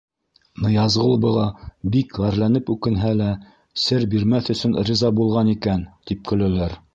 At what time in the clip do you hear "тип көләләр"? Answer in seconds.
6.13-6.77